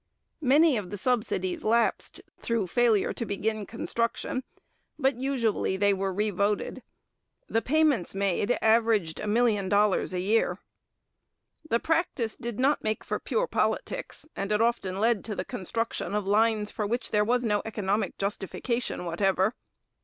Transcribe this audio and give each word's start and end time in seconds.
Many 0.41 0.77
of 0.77 0.89
the 0.89 0.97
subsidies 0.97 1.63
lapsed 1.63 2.21
through 2.39 2.65
failure 2.65 3.13
to 3.13 3.23
begin 3.23 3.67
construction, 3.67 4.43
but 4.97 5.17
usually 5.19 5.77
they 5.77 5.93
were 5.93 6.11
revoted. 6.11 6.81
The 7.47 7.61
payments 7.61 8.15
made 8.15 8.57
averaged 8.63 9.19
a 9.19 9.27
million 9.27 9.69
dollars 9.69 10.11
a 10.11 10.19
year. 10.19 10.57
The 11.69 11.79
practice 11.79 12.35
did 12.35 12.59
not 12.59 12.83
make 12.83 13.03
for 13.03 13.19
pure 13.19 13.45
politics, 13.45 14.27
and 14.35 14.51
it 14.51 14.59
often 14.59 14.99
led 14.99 15.23
to 15.25 15.35
the 15.35 15.45
construction 15.45 16.15
of 16.15 16.25
lines 16.25 16.71
for 16.71 16.87
which 16.87 17.11
there 17.11 17.23
was 17.23 17.45
no 17.45 17.61
economic 17.63 18.17
justification 18.17 19.05
whatever. 19.05 19.53